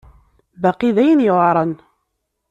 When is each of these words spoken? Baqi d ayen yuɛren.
Baqi 0.61 0.89
d 0.95 0.97
ayen 1.01 1.25
yuɛren. 1.25 1.73